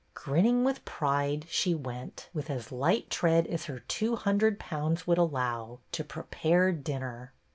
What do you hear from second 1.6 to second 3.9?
went, with as light tread as her